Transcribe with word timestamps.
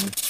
Um, 0.00 0.29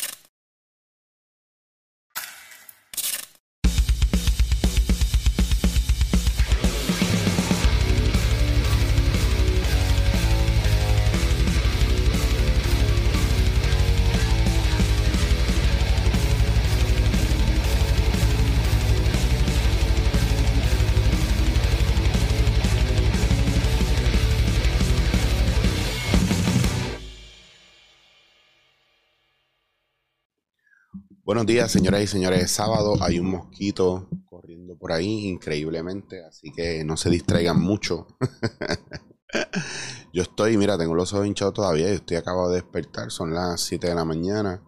Buenos 31.30 31.46
días, 31.46 31.70
señoras 31.70 32.02
y 32.02 32.06
señores. 32.08 32.42
Es 32.42 32.50
sábado, 32.50 32.96
hay 33.00 33.20
un 33.20 33.30
mosquito 33.30 34.08
corriendo 34.24 34.76
por 34.76 34.90
ahí 34.90 35.28
increíblemente, 35.28 36.24
así 36.24 36.50
que 36.50 36.82
no 36.82 36.96
se 36.96 37.08
distraigan 37.08 37.60
mucho. 37.60 38.08
yo 40.12 40.22
estoy, 40.22 40.56
mira, 40.56 40.76
tengo 40.76 40.96
los 40.96 41.12
ojos 41.12 41.28
hinchados 41.28 41.54
todavía, 41.54 41.86
yo 41.86 41.94
estoy 41.94 42.16
acabado 42.16 42.48
de 42.48 42.56
despertar, 42.56 43.12
son 43.12 43.32
las 43.32 43.60
7 43.60 43.86
de 43.86 43.94
la 43.94 44.04
mañana. 44.04 44.60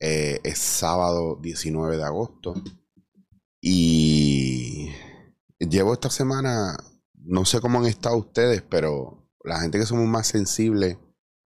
Eh, 0.00 0.40
es 0.42 0.58
sábado 0.58 1.38
19 1.42 1.98
de 1.98 2.04
agosto. 2.04 2.54
Y 3.60 4.92
llevo 5.58 5.92
esta 5.92 6.08
semana, 6.08 6.78
no 7.12 7.44
sé 7.44 7.60
cómo 7.60 7.78
han 7.78 7.84
estado 7.84 8.16
ustedes, 8.16 8.62
pero 8.62 9.28
la 9.44 9.60
gente 9.60 9.78
que 9.78 9.84
somos 9.84 10.08
más 10.08 10.28
sensibles 10.28 10.96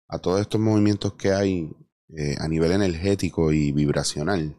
a 0.08 0.18
todos 0.18 0.40
estos 0.40 0.60
movimientos 0.60 1.12
que 1.12 1.30
hay 1.30 1.72
eh, 2.16 2.36
a 2.38 2.48
nivel 2.48 2.72
energético 2.72 3.52
y 3.52 3.72
vibracional, 3.72 4.56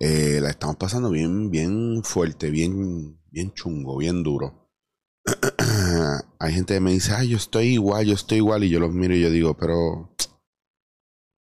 eh, 0.00 0.40
la 0.40 0.50
estamos 0.50 0.76
pasando 0.76 1.10
bien, 1.10 1.50
bien 1.50 2.02
fuerte, 2.02 2.50
bien, 2.50 3.20
bien 3.30 3.52
chungo, 3.52 3.98
bien 3.98 4.22
duro. 4.22 4.70
Hay 6.40 6.54
gente 6.54 6.74
que 6.74 6.80
me 6.80 6.92
dice, 6.92 7.12
ay, 7.14 7.28
yo 7.28 7.36
estoy 7.36 7.74
igual, 7.74 8.06
yo 8.06 8.14
estoy 8.14 8.38
igual, 8.38 8.64
y 8.64 8.70
yo 8.70 8.80
los 8.80 8.92
miro 8.92 9.14
y 9.14 9.20
yo 9.20 9.30
digo, 9.30 9.56
pero 9.56 10.14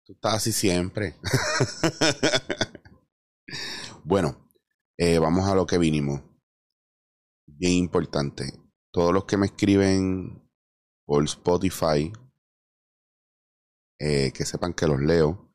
tú 0.05 0.13
estás 0.13 0.35
así 0.35 0.51
siempre. 0.51 1.15
bueno, 4.03 4.49
eh, 4.97 5.19
vamos 5.19 5.47
a 5.47 5.55
lo 5.55 5.65
que 5.65 5.77
vinimos. 5.77 6.21
Bien 7.47 7.73
importante. 7.73 8.59
Todos 8.91 9.13
los 9.13 9.25
que 9.25 9.37
me 9.37 9.45
escriben 9.45 10.41
por 11.05 11.23
Spotify 11.23 12.11
eh, 14.03 14.31
que 14.33 14.45
sepan 14.45 14.73
que 14.73 14.87
los 14.87 14.99
leo. 14.99 15.53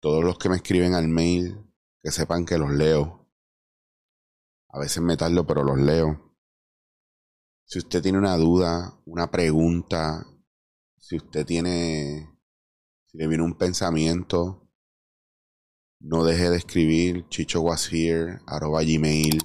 Todos 0.00 0.24
los 0.24 0.38
que 0.38 0.48
me 0.48 0.56
escriben 0.56 0.94
al 0.94 1.06
mail, 1.06 1.56
que 2.02 2.10
sepan 2.10 2.44
que 2.44 2.58
los 2.58 2.72
leo. 2.72 3.30
A 4.68 4.80
veces 4.80 5.00
me 5.04 5.16
tardo, 5.16 5.46
pero 5.46 5.62
los 5.62 5.78
leo. 5.78 6.34
Si 7.64 7.78
usted 7.78 8.02
tiene 8.02 8.18
una 8.18 8.36
duda, 8.36 9.00
una 9.04 9.30
pregunta, 9.30 10.26
si 10.96 11.14
usted 11.14 11.46
tiene, 11.46 12.28
si 13.06 13.18
le 13.18 13.28
viene 13.28 13.44
un 13.44 13.56
pensamiento, 13.56 14.68
no 16.00 16.24
deje 16.24 16.50
de 16.50 16.56
escribir 16.56 17.28
chicho 17.28 17.60
was 17.60 17.88
here, 17.92 18.40
arroba 18.48 18.82
gmail. 18.82 19.38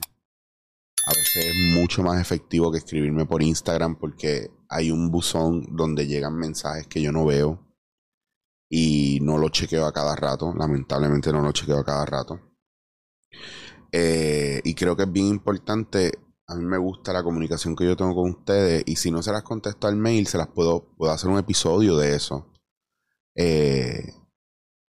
A 1.06 1.12
veces 1.12 1.46
es 1.46 1.80
mucho 1.80 2.02
más 2.02 2.20
efectivo 2.20 2.72
que 2.72 2.80
escribirme 2.80 3.28
por 3.28 3.44
Instagram 3.44 4.00
porque 4.00 4.50
hay 4.68 4.90
un 4.90 5.12
buzón 5.12 5.76
donde 5.76 6.08
llegan 6.08 6.36
mensajes 6.36 6.88
que 6.88 7.00
yo 7.00 7.12
no 7.12 7.26
veo 7.26 7.73
y 8.70 9.20
no 9.22 9.38
lo 9.38 9.50
chequeo 9.50 9.86
a 9.86 9.94
cada 9.94 10.16
rato. 10.16 10.54
Lamentablemente 10.56 11.32
no 11.32 11.42
lo 11.42 11.52
chequeo 11.52 11.80
a 11.80 11.86
cada 11.86 12.06
rato. 12.06 12.40
Eh, 13.92 14.62
y 14.64 14.74
creo 14.76 14.96
que 14.96 15.04
es 15.04 15.12
bien 15.12 15.28
importante. 15.28 16.12
A 16.48 16.56
mí 16.56 16.66
me 16.66 16.78
gusta 16.78 17.14
la 17.14 17.24
comunicación 17.24 17.76
que 17.76 17.86
yo 17.86 17.96
tengo 17.96 18.16
con 18.16 18.32
ustedes. 18.32 18.84
Y 18.86 18.96
si 18.96 19.12
no 19.12 19.22
se 19.22 19.32
las 19.32 19.44
contesto 19.44 19.88
al 19.88 19.96
mail, 19.96 20.28
se 20.28 20.38
las 20.38 20.48
puedo, 20.48 20.94
puedo 20.98 21.12
hacer 21.12 21.30
un 21.30 21.38
episodio 21.38 21.98
de 21.98 22.16
eso. 22.16 22.52
Eh, 23.36 24.14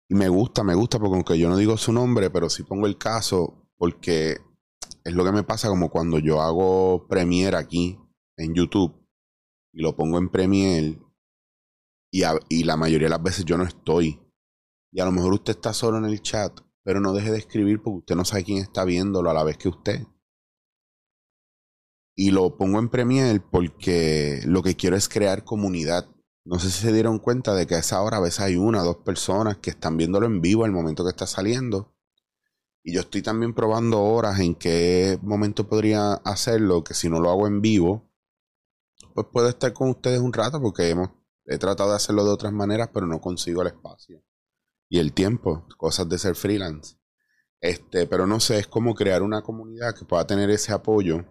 y 0.09 0.15
me 0.15 0.29
gusta, 0.29 0.63
me 0.63 0.75
gusta, 0.75 0.99
porque 0.99 1.15
aunque 1.15 1.39
yo 1.39 1.49
no 1.49 1.57
digo 1.57 1.77
su 1.77 1.93
nombre, 1.93 2.31
pero 2.31 2.51
sí 2.51 2.63
pongo 2.65 2.87
el 2.87 2.99
caso, 2.99 3.67
porque 3.77 4.39
es 5.05 5.15
lo 5.15 5.25
que 5.25 5.33
me 5.33 5.43
pasa 5.43 5.69
como 5.69 5.91
cuando 5.91 6.19
yo 6.19 6.41
hago 6.41 7.07
Premiere 7.09 7.57
aquí 7.57 7.99
en 8.37 8.55
YouTube 8.55 8.95
y 9.73 9.83
lo 9.83 9.97
pongo 9.97 10.19
en 10.19 10.29
Premiere 10.29 10.99
y, 12.13 12.65
la 12.65 12.77
mayoría 12.77 13.07
de 13.07 13.11
las 13.11 13.23
veces 13.23 13.45
yo 13.45 13.57
no 13.57 13.65
estoy. 13.65 14.21
Y 14.93 15.01
a 15.01 15.07
lo 15.07 15.13
mejor 15.13 15.33
usted 15.33 15.55
está 15.55 15.73
solo 15.73 15.97
en 15.97 16.05
el 16.05 16.21
chat, 16.21 16.61
pero 16.85 17.01
no 17.01 17.15
deje 17.15 17.33
de 17.33 17.39
escribir 17.39 17.83
porque 17.83 18.01
usted 18.01 18.17
no 18.17 18.25
sabe 18.27 18.45
quién 18.45 18.59
está 18.59 18.85
viéndolo 18.85 19.31
a 19.31 19.35
la 19.35 19.45
vez 19.45 19.57
que 19.57 19.71
usted. 19.71 20.07
Y 22.15 22.31
lo 22.31 22.59
pongo 22.59 22.79
en 22.79 22.91
Premiere 22.91 23.41
porque 23.41 24.43
lo 24.45 24.63
que 24.63 24.77
quiero 24.77 24.97
es 24.97 25.09
crear 25.09 25.45
comunidad. 25.45 26.07
No 26.45 26.59
sé 26.59 26.71
si 26.71 26.83
se 26.83 26.93
dieron 26.93 27.19
cuenta 27.19 27.55
de 27.55 27.67
que 27.67 27.77
a 27.77 27.79
esa 27.79 28.03
hora 28.03 28.19
a 28.19 28.21
veces 28.21 28.41
hay 28.41 28.57
una 28.57 28.83
o 28.83 28.85
dos 28.85 28.97
personas 28.99 29.57
que 29.59 29.71
están 29.71 29.97
viéndolo 29.97 30.27
en 30.27 30.43
vivo 30.43 30.67
al 30.67 30.73
momento 30.73 31.05
que 31.05 31.11
está 31.11 31.27
saliendo. 31.27 31.97
Y 32.85 32.93
yo 32.93 33.01
estoy 33.01 33.23
también 33.23 33.55
probando 33.55 34.03
horas 34.03 34.41
en 34.41 34.55
qué 34.55 35.19
momento 35.23 35.67
podría 35.67 36.15
hacerlo, 36.15 36.85
que 36.85 36.93
si 36.93 37.09
no 37.09 37.21
lo 37.21 37.31
hago 37.31 37.47
en 37.47 37.63
vivo, 37.63 38.11
pues 39.15 39.29
puedo 39.33 39.49
estar 39.49 39.73
con 39.73 39.89
ustedes 39.89 40.21
un 40.21 40.33
rato 40.33 40.61
porque 40.61 40.91
hemos 40.91 41.11
He 41.45 41.59
tratado 41.59 41.91
de 41.91 41.97
hacerlo 41.97 42.25
de 42.25 42.31
otras 42.31 42.53
maneras, 42.53 42.91
pero 42.93 43.07
no 43.07 43.21
consigo 43.21 43.63
el 43.63 43.69
espacio 43.69 44.23
y 44.93 44.99
el 44.99 45.15
tiempo, 45.15 45.67
cosas 45.79 46.07
de 46.11 46.19
ser 46.19 46.35
freelance. 46.35 46.97
Este, 47.63 48.07
pero 48.07 48.27
no 48.27 48.41
sé, 48.41 48.59
es 48.59 48.67
como 48.67 48.95
crear 48.95 49.23
una 49.23 49.41
comunidad 49.41 49.95
que 49.95 50.05
pueda 50.05 50.27
tener 50.27 50.51
ese 50.51 50.73
apoyo 50.73 51.25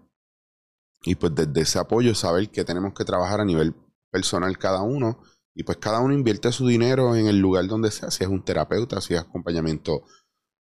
y 1.04 1.14
pues 1.14 1.36
desde 1.36 1.62
ese 1.62 1.78
apoyo 1.78 2.16
saber 2.16 2.50
que 2.50 2.64
tenemos 2.64 2.94
que 2.96 3.06
trabajar 3.06 3.40
a 3.40 3.46
nivel 3.46 3.76
personal 4.10 4.58
cada 4.58 4.82
uno 4.82 5.22
y 5.54 5.62
pues 5.62 5.78
cada 5.78 6.00
uno 6.00 6.14
invierte 6.14 6.52
su 6.52 6.66
dinero 6.66 7.16
en 7.16 7.28
el 7.28 7.38
lugar 7.38 7.68
donde 7.68 7.92
sea, 7.92 8.10
si 8.10 8.24
es 8.24 8.30
un 8.32 8.44
terapeuta, 8.44 9.00
si 9.00 9.14
es 9.14 9.20
acompañamiento 9.20 10.06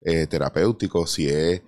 eh, 0.02 0.28
terapéutico, 0.28 1.08
si 1.08 1.30
es 1.30 1.62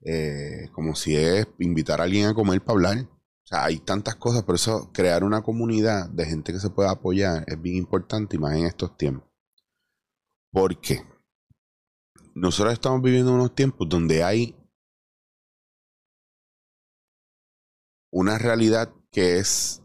eh, 0.00 0.70
como 0.72 0.94
si 0.94 1.16
es 1.16 1.46
invitar 1.58 2.00
a 2.00 2.04
alguien 2.04 2.28
a 2.28 2.34
comer 2.34 2.62
para 2.62 2.76
hablar. 2.76 3.08
O 3.48 3.50
sea, 3.50 3.64
hay 3.64 3.78
tantas 3.78 4.16
cosas, 4.16 4.42
por 4.42 4.56
eso 4.56 4.90
crear 4.92 5.24
una 5.24 5.40
comunidad 5.40 6.10
de 6.10 6.26
gente 6.26 6.52
que 6.52 6.60
se 6.60 6.68
pueda 6.68 6.90
apoyar 6.90 7.44
es 7.46 7.58
bien 7.58 7.76
importante, 7.76 8.36
y 8.36 8.38
más 8.38 8.54
en 8.54 8.66
estos 8.66 8.94
tiempos. 8.98 9.26
Porque 10.52 11.02
nosotros 12.34 12.74
estamos 12.74 13.00
viviendo 13.00 13.32
unos 13.32 13.54
tiempos 13.54 13.88
donde 13.88 14.22
hay 14.22 14.54
una 18.12 18.36
realidad 18.36 18.92
que 19.10 19.38
es 19.38 19.82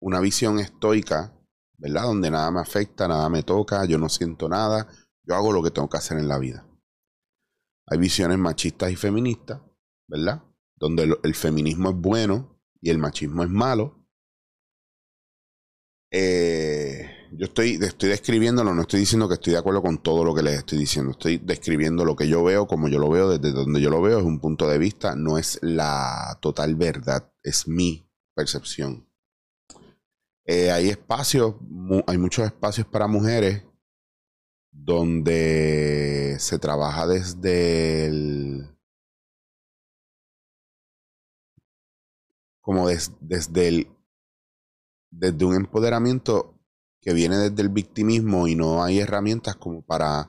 una 0.00 0.18
visión 0.18 0.58
estoica, 0.58 1.38
¿verdad? 1.78 2.02
Donde 2.02 2.32
nada 2.32 2.50
me 2.50 2.62
afecta, 2.62 3.06
nada 3.06 3.28
me 3.28 3.44
toca, 3.44 3.84
yo 3.84 3.96
no 3.96 4.08
siento 4.08 4.48
nada, 4.48 4.88
yo 5.22 5.36
hago 5.36 5.52
lo 5.52 5.62
que 5.62 5.70
tengo 5.70 5.88
que 5.88 5.98
hacer 5.98 6.18
en 6.18 6.26
la 6.26 6.38
vida. 6.40 6.66
Hay 7.86 7.98
visiones 7.98 8.38
machistas 8.38 8.90
y 8.90 8.96
feministas, 8.96 9.60
¿verdad? 10.08 10.42
Donde 10.76 11.16
el, 11.22 11.34
feminismo 11.34 11.90
es 11.90 11.96
bueno 11.96 12.60
y 12.80 12.90
el 12.90 12.98
machismo 12.98 13.42
es 13.42 13.50
malo. 13.50 14.06
Eh, 16.10 17.10
yo 17.32 17.46
estoy, 17.46 17.78
estoy 17.82 18.10
describiéndolo, 18.10 18.74
no 18.74 18.82
estoy 18.82 19.00
diciendo 19.00 19.28
que 19.28 19.34
estoy 19.34 19.54
de 19.54 19.58
acuerdo 19.58 19.82
con 19.82 19.98
todo 19.98 20.24
lo 20.24 20.34
que 20.34 20.42
les 20.42 20.58
estoy 20.58 20.78
diciendo. 20.78 21.12
Estoy 21.12 21.38
describiendo 21.38 22.04
lo 22.04 22.14
que 22.14 22.28
yo 22.28 22.44
veo, 22.44 22.66
como 22.66 22.88
yo 22.88 22.98
lo 22.98 23.10
veo, 23.10 23.36
desde 23.36 23.52
donde 23.52 23.80
yo 23.80 23.90
lo 23.90 24.00
veo, 24.02 24.18
es 24.18 24.24
un 24.24 24.40
punto 24.40 24.68
de 24.68 24.78
vista, 24.78 25.16
no 25.16 25.38
es 25.38 25.58
la 25.62 26.38
total 26.40 26.74
verdad, 26.76 27.32
es 27.42 27.66
mi 27.66 28.08
percepción. 28.34 29.08
Eh, 30.44 30.70
hay 30.70 30.88
espacios, 30.90 31.56
hay 32.06 32.18
muchos 32.18 32.46
espacios 32.46 32.86
para 32.86 33.08
mujeres 33.08 33.64
donde 34.70 36.36
se 36.38 36.58
trabaja 36.58 37.06
desde 37.06 38.06
el 38.06 38.75
como 42.66 42.88
desde 42.88 43.86
desde 45.12 45.44
un 45.44 45.54
empoderamiento 45.54 46.58
que 47.00 47.14
viene 47.14 47.36
desde 47.36 47.62
el 47.62 47.68
victimismo 47.68 48.48
y 48.48 48.56
no 48.56 48.82
hay 48.82 48.98
herramientas 48.98 49.54
como 49.54 49.82
para 49.82 50.28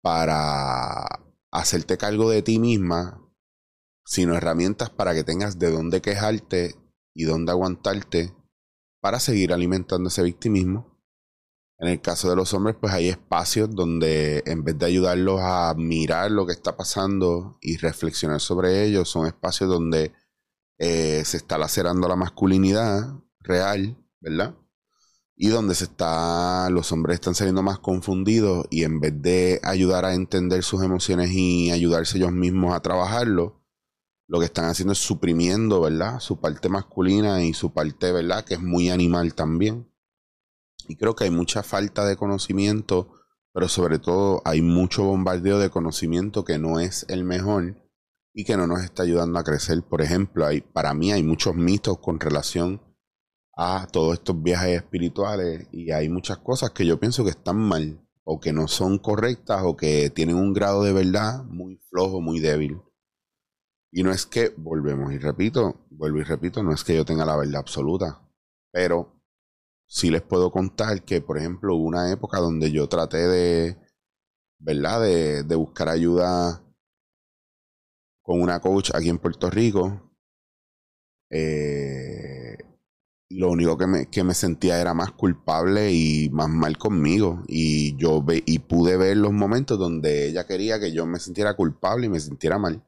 para 0.00 1.04
hacerte 1.50 1.98
cargo 1.98 2.30
de 2.30 2.40
ti 2.40 2.58
misma, 2.58 3.22
sino 4.06 4.34
herramientas 4.34 4.88
para 4.88 5.12
que 5.12 5.22
tengas 5.22 5.58
de 5.58 5.70
dónde 5.70 6.00
quejarte 6.00 6.76
y 7.14 7.24
dónde 7.24 7.52
aguantarte 7.52 8.34
para 9.02 9.20
seguir 9.20 9.52
alimentando 9.52 10.08
ese 10.08 10.22
victimismo. 10.22 10.98
En 11.78 11.88
el 11.88 12.00
caso 12.00 12.30
de 12.30 12.36
los 12.36 12.54
hombres, 12.54 12.74
pues 12.80 12.94
hay 12.94 13.10
espacios 13.10 13.68
donde 13.70 14.42
en 14.46 14.64
vez 14.64 14.78
de 14.78 14.86
ayudarlos 14.86 15.40
a 15.42 15.74
mirar 15.76 16.30
lo 16.30 16.46
que 16.46 16.54
está 16.54 16.74
pasando 16.74 17.58
y 17.60 17.76
reflexionar 17.76 18.40
sobre 18.40 18.84
ello, 18.84 19.04
son 19.04 19.26
espacios 19.26 19.68
donde 19.68 20.14
eh, 20.78 21.22
se 21.24 21.36
está 21.36 21.58
lacerando 21.58 22.08
la 22.08 22.16
masculinidad 22.16 23.14
real, 23.40 23.96
¿verdad? 24.20 24.54
y 25.40 25.48
donde 25.48 25.76
se 25.76 25.84
está, 25.84 26.68
los 26.68 26.90
hombres 26.90 27.14
están 27.14 27.36
saliendo 27.36 27.62
más 27.62 27.78
confundidos 27.78 28.66
y 28.70 28.82
en 28.82 28.98
vez 28.98 29.22
de 29.22 29.60
ayudar 29.62 30.04
a 30.04 30.14
entender 30.14 30.64
sus 30.64 30.82
emociones 30.82 31.30
y 31.30 31.70
ayudarse 31.70 32.18
ellos 32.18 32.32
mismos 32.32 32.74
a 32.74 32.80
trabajarlo, 32.80 33.64
lo 34.26 34.40
que 34.40 34.46
están 34.46 34.64
haciendo 34.64 34.92
es 34.92 34.98
suprimiendo, 34.98 35.80
¿verdad? 35.80 36.18
Su 36.18 36.40
parte 36.40 36.68
masculina 36.68 37.44
y 37.44 37.54
su 37.54 37.72
parte, 37.72 38.10
¿verdad? 38.10 38.44
Que 38.44 38.54
es 38.54 38.60
muy 38.60 38.90
animal 38.90 39.34
también. 39.34 39.88
Y 40.88 40.96
creo 40.96 41.14
que 41.14 41.24
hay 41.24 41.30
mucha 41.30 41.62
falta 41.62 42.04
de 42.04 42.16
conocimiento, 42.16 43.08
pero 43.52 43.68
sobre 43.68 44.00
todo 44.00 44.42
hay 44.44 44.60
mucho 44.60 45.04
bombardeo 45.04 45.60
de 45.60 45.70
conocimiento 45.70 46.44
que 46.44 46.58
no 46.58 46.80
es 46.80 47.06
el 47.08 47.22
mejor 47.24 47.76
y 48.38 48.44
que 48.44 48.56
no 48.56 48.68
nos 48.68 48.84
está 48.84 49.02
ayudando 49.02 49.40
a 49.40 49.42
crecer. 49.42 49.82
Por 49.82 50.00
ejemplo, 50.00 50.46
hay, 50.46 50.60
para 50.60 50.94
mí 50.94 51.10
hay 51.10 51.24
muchos 51.24 51.56
mitos 51.56 51.98
con 51.98 52.20
relación 52.20 52.80
a 53.56 53.88
todos 53.90 54.14
estos 54.14 54.40
viajes 54.40 54.76
espirituales 54.76 55.66
y 55.72 55.90
hay 55.90 56.08
muchas 56.08 56.38
cosas 56.38 56.70
que 56.70 56.86
yo 56.86 57.00
pienso 57.00 57.24
que 57.24 57.30
están 57.30 57.56
mal 57.56 58.00
o 58.22 58.38
que 58.38 58.52
no 58.52 58.68
son 58.68 58.98
correctas 58.98 59.62
o 59.64 59.76
que 59.76 60.10
tienen 60.10 60.36
un 60.36 60.52
grado 60.52 60.84
de 60.84 60.92
verdad 60.92 61.42
muy 61.46 61.80
flojo, 61.90 62.20
muy 62.20 62.38
débil. 62.38 62.80
Y 63.90 64.04
no 64.04 64.12
es 64.12 64.24
que, 64.24 64.54
volvemos 64.56 65.12
y 65.12 65.18
repito, 65.18 65.88
vuelvo 65.90 66.18
y 66.18 66.22
repito, 66.22 66.62
no 66.62 66.72
es 66.72 66.84
que 66.84 66.94
yo 66.94 67.04
tenga 67.04 67.26
la 67.26 67.36
verdad 67.36 67.56
absoluta, 67.56 68.22
pero 68.70 69.20
sí 69.88 70.10
les 70.12 70.22
puedo 70.22 70.52
contar 70.52 71.02
que, 71.02 71.20
por 71.20 71.38
ejemplo, 71.38 71.74
hubo 71.74 71.88
una 71.88 72.12
época 72.12 72.38
donde 72.38 72.70
yo 72.70 72.88
traté 72.88 73.26
de, 73.26 73.76
¿verdad? 74.60 75.00
De, 75.00 75.42
de 75.42 75.56
buscar 75.56 75.88
ayuda 75.88 76.62
con 78.28 78.42
una 78.42 78.60
coach 78.60 78.90
aquí 78.94 79.08
en 79.08 79.16
Puerto 79.16 79.48
Rico. 79.48 80.02
Eh, 81.30 82.58
lo 83.30 83.50
único 83.50 83.78
que 83.78 83.86
me, 83.86 84.10
que 84.10 84.22
me 84.22 84.34
sentía 84.34 84.78
era 84.78 84.92
más 84.92 85.12
culpable 85.12 85.94
y 85.94 86.28
más 86.28 86.50
mal 86.50 86.76
conmigo. 86.76 87.42
Y 87.48 87.96
yo 87.96 88.22
ve, 88.22 88.42
y 88.44 88.58
pude 88.58 88.98
ver 88.98 89.16
los 89.16 89.32
momentos 89.32 89.78
donde 89.78 90.28
ella 90.28 90.46
quería 90.46 90.78
que 90.78 90.92
yo 90.92 91.06
me 91.06 91.18
sintiera 91.20 91.56
culpable 91.56 92.04
y 92.04 92.10
me 92.10 92.20
sintiera 92.20 92.58
mal. 92.58 92.84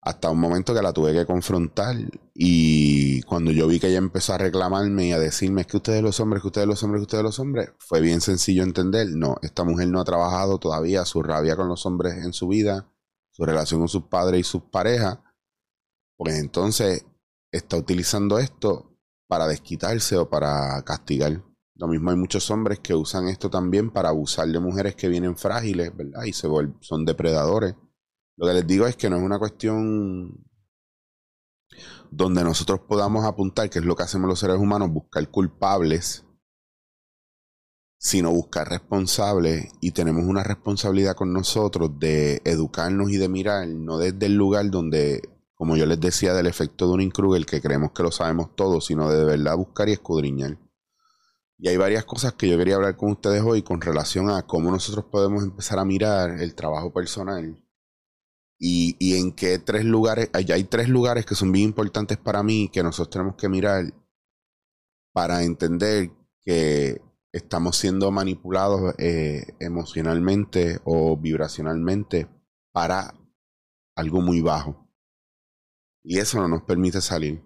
Hasta 0.00 0.30
un 0.30 0.40
momento 0.40 0.74
que 0.74 0.80
la 0.80 0.94
tuve 0.94 1.12
que 1.12 1.26
confrontar. 1.26 1.94
Y 2.32 3.20
cuando 3.24 3.50
yo 3.50 3.68
vi 3.68 3.78
que 3.78 3.88
ella 3.88 3.98
empezó 3.98 4.32
a 4.32 4.38
reclamarme 4.38 5.08
y 5.08 5.12
a 5.12 5.18
decirme 5.18 5.60
es 5.60 5.66
que 5.66 5.76
ustedes 5.76 6.02
los 6.02 6.18
hombres, 6.18 6.40
que 6.40 6.48
ustedes 6.48 6.66
los 6.66 6.82
hombres, 6.82 7.00
que 7.00 7.04
ustedes 7.04 7.24
los 7.24 7.38
hombres, 7.38 7.72
fue 7.78 8.00
bien 8.00 8.22
sencillo 8.22 8.62
entender. 8.62 9.08
No, 9.10 9.36
esta 9.42 9.64
mujer 9.64 9.88
no 9.88 10.00
ha 10.00 10.04
trabajado 10.04 10.56
todavía 10.58 11.04
su 11.04 11.22
rabia 11.22 11.56
con 11.56 11.68
los 11.68 11.84
hombres 11.84 12.14
en 12.24 12.32
su 12.32 12.48
vida, 12.48 12.88
su 13.32 13.44
relación 13.44 13.80
con 13.80 13.88
sus 13.88 14.04
padres 14.04 14.40
y 14.40 14.44
sus 14.44 14.62
parejas. 14.62 15.18
Pues 16.16 16.38
entonces 16.38 17.04
está 17.50 17.76
utilizando 17.76 18.38
esto 18.38 18.96
para 19.26 19.46
desquitarse 19.46 20.16
o 20.16 20.28
para 20.28 20.82
castigar. 20.84 21.42
Lo 21.74 21.88
mismo 21.88 22.10
hay 22.10 22.16
muchos 22.16 22.50
hombres 22.50 22.80
que 22.80 22.94
usan 22.94 23.28
esto 23.28 23.50
también 23.50 23.90
para 23.90 24.10
abusar 24.10 24.46
de 24.46 24.60
mujeres 24.60 24.94
que 24.94 25.08
vienen 25.08 25.36
frágiles, 25.36 25.96
¿verdad? 25.96 26.24
Y 26.24 26.32
se 26.32 26.46
son 26.80 27.04
depredadores. 27.04 27.74
Lo 28.36 28.46
que 28.46 28.54
les 28.54 28.66
digo 28.66 28.86
es 28.86 28.96
que 28.96 29.10
no 29.10 29.16
es 29.16 29.22
una 29.22 29.38
cuestión 29.38 30.46
donde 32.10 32.44
nosotros 32.44 32.80
podamos 32.80 33.24
apuntar, 33.24 33.70
que 33.70 33.78
es 33.78 33.84
lo 33.84 33.96
que 33.96 34.02
hacemos 34.02 34.28
los 34.28 34.38
seres 34.38 34.58
humanos, 34.58 34.90
buscar 34.90 35.26
culpables, 35.30 36.24
sino 38.02 38.32
buscar 38.32 38.68
responsables 38.68 39.68
y 39.80 39.92
tenemos 39.92 40.24
una 40.24 40.42
responsabilidad 40.42 41.14
con 41.14 41.32
nosotros 41.32 42.00
de 42.00 42.42
educarnos 42.44 43.12
y 43.12 43.16
de 43.16 43.28
mirar, 43.28 43.68
no 43.68 43.96
desde 43.96 44.26
el 44.26 44.34
lugar 44.34 44.68
donde 44.70 45.22
como 45.54 45.76
yo 45.76 45.86
les 45.86 46.00
decía 46.00 46.34
del 46.34 46.48
efecto 46.48 46.88
de 46.88 46.94
un 46.94 47.10
Kruger, 47.12 47.46
que 47.46 47.60
creemos 47.60 47.92
que 47.92 48.02
lo 48.02 48.10
sabemos 48.10 48.56
todo, 48.56 48.80
sino 48.80 49.08
de, 49.08 49.24
verdad 49.24 49.56
buscar 49.56 49.88
y 49.88 49.92
escudriñar. 49.92 50.58
Y 51.56 51.68
hay 51.68 51.76
varias 51.76 52.04
cosas 52.04 52.32
que 52.32 52.48
yo 52.48 52.58
quería 52.58 52.74
hablar 52.74 52.96
con 52.96 53.12
ustedes 53.12 53.40
hoy 53.40 53.62
con 53.62 53.80
relación 53.80 54.28
a 54.30 54.42
cómo 54.48 54.72
nosotros 54.72 55.04
podemos 55.04 55.44
empezar 55.44 55.78
a 55.78 55.84
mirar 55.84 56.40
el 56.40 56.56
trabajo 56.56 56.92
personal 56.92 57.64
y, 58.58 58.96
y 58.98 59.16
en 59.16 59.30
qué 59.30 59.60
tres 59.60 59.84
lugares, 59.84 60.28
hay, 60.32 60.50
hay 60.50 60.64
tres 60.64 60.88
lugares 60.88 61.24
que 61.24 61.36
son 61.36 61.52
bien 61.52 61.66
importantes 61.66 62.18
para 62.18 62.42
mí 62.42 62.68
que 62.72 62.82
nosotros 62.82 63.10
tenemos 63.10 63.36
que 63.36 63.48
mirar 63.48 63.94
para 65.12 65.44
entender 65.44 66.10
que 66.44 67.00
estamos 67.32 67.76
siendo 67.76 68.10
manipulados 68.10 68.94
eh, 68.98 69.54
emocionalmente 69.58 70.80
o 70.84 71.16
vibracionalmente 71.16 72.28
para 72.72 73.14
algo 73.96 74.20
muy 74.20 74.40
bajo. 74.40 74.88
Y 76.04 76.18
eso 76.18 76.38
no 76.40 76.48
nos 76.48 76.62
permite 76.62 77.00
salir. 77.00 77.42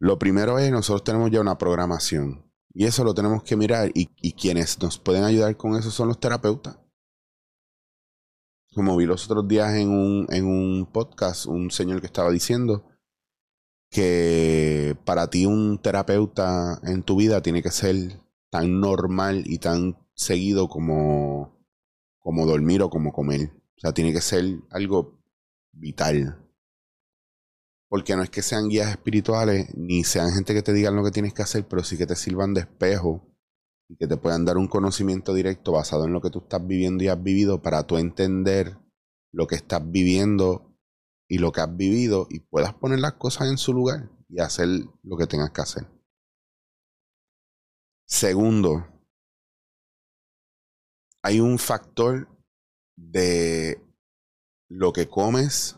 Lo 0.00 0.18
primero 0.18 0.58
es, 0.58 0.70
nosotros 0.70 1.04
tenemos 1.04 1.30
ya 1.30 1.40
una 1.40 1.56
programación. 1.56 2.50
Y 2.72 2.86
eso 2.86 3.04
lo 3.04 3.14
tenemos 3.14 3.44
que 3.44 3.56
mirar. 3.56 3.90
Y, 3.94 4.32
quienes 4.32 4.80
nos 4.82 4.98
pueden 4.98 5.24
ayudar 5.24 5.56
con 5.56 5.76
eso 5.76 5.90
son 5.90 6.08
los 6.08 6.18
terapeutas. 6.18 6.78
Como 8.74 8.96
vi 8.96 9.06
los 9.06 9.24
otros 9.26 9.46
días 9.46 9.72
en 9.74 9.90
un, 9.90 10.26
en 10.30 10.46
un 10.46 10.86
podcast, 10.86 11.46
un 11.46 11.70
señor 11.70 12.00
que 12.00 12.06
estaba 12.06 12.30
diciendo 12.30 12.84
que 13.88 14.96
para 15.04 15.30
ti 15.30 15.46
un 15.46 15.78
terapeuta 15.78 16.80
en 16.82 17.04
tu 17.04 17.16
vida 17.16 17.40
tiene 17.40 17.62
que 17.62 17.70
ser 17.70 18.23
tan 18.54 18.78
normal 18.78 19.42
y 19.46 19.58
tan 19.58 19.98
seguido 20.14 20.68
como, 20.68 21.58
como 22.20 22.46
dormir 22.46 22.82
o 22.82 22.88
como 22.88 23.12
comer. 23.12 23.50
O 23.76 23.80
sea, 23.80 23.92
tiene 23.92 24.12
que 24.12 24.20
ser 24.20 24.44
algo 24.70 25.20
vital. 25.72 26.40
Porque 27.88 28.14
no 28.14 28.22
es 28.22 28.30
que 28.30 28.42
sean 28.42 28.68
guías 28.68 28.92
espirituales, 28.92 29.76
ni 29.76 30.04
sean 30.04 30.30
gente 30.30 30.54
que 30.54 30.62
te 30.62 30.72
digan 30.72 30.94
lo 30.94 31.02
que 31.02 31.10
tienes 31.10 31.34
que 31.34 31.42
hacer, 31.42 31.66
pero 31.66 31.82
sí 31.82 31.98
que 31.98 32.06
te 32.06 32.14
sirvan 32.14 32.54
de 32.54 32.60
espejo 32.60 33.26
y 33.88 33.96
que 33.96 34.06
te 34.06 34.16
puedan 34.16 34.44
dar 34.44 34.56
un 34.56 34.68
conocimiento 34.68 35.34
directo 35.34 35.72
basado 35.72 36.04
en 36.04 36.12
lo 36.12 36.20
que 36.20 36.30
tú 36.30 36.38
estás 36.38 36.64
viviendo 36.64 37.02
y 37.02 37.08
has 37.08 37.20
vivido 37.20 37.60
para 37.60 37.88
tú 37.88 37.98
entender 37.98 38.78
lo 39.32 39.48
que 39.48 39.56
estás 39.56 39.82
viviendo 39.84 40.78
y 41.26 41.38
lo 41.38 41.50
que 41.50 41.60
has 41.60 41.76
vivido 41.76 42.28
y 42.30 42.38
puedas 42.38 42.72
poner 42.74 43.00
las 43.00 43.14
cosas 43.14 43.48
en 43.48 43.58
su 43.58 43.72
lugar 43.72 44.12
y 44.28 44.38
hacer 44.38 44.68
lo 45.02 45.16
que 45.16 45.26
tengas 45.26 45.50
que 45.50 45.60
hacer. 45.60 45.93
Segundo, 48.14 48.86
hay 51.20 51.40
un 51.40 51.58
factor 51.58 52.28
de 52.94 53.82
lo 54.68 54.92
que 54.92 55.08
comes 55.08 55.76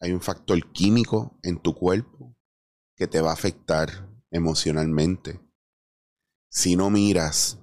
hay 0.00 0.12
un 0.12 0.22
factor 0.22 0.72
químico 0.72 1.38
en 1.42 1.60
tu 1.60 1.74
cuerpo 1.74 2.34
que 2.96 3.06
te 3.06 3.20
va 3.20 3.28
a 3.28 3.34
afectar 3.34 4.08
emocionalmente. 4.30 5.38
Si 6.50 6.76
no 6.76 6.88
miras, 6.88 7.58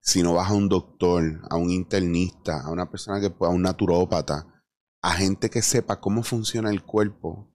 si 0.00 0.22
no 0.22 0.32
vas 0.32 0.48
a 0.48 0.54
un 0.54 0.70
doctor, 0.70 1.42
a 1.50 1.56
un 1.56 1.70
internista, 1.70 2.62
a 2.62 2.70
una 2.70 2.90
persona 2.90 3.20
que 3.20 3.28
pueda, 3.28 3.52
a 3.52 3.54
un 3.54 3.60
naturópata, 3.60 4.64
a 5.02 5.12
gente 5.12 5.50
que 5.50 5.60
sepa 5.60 6.00
cómo 6.00 6.22
funciona 6.22 6.70
el 6.70 6.82
cuerpo, 6.82 7.54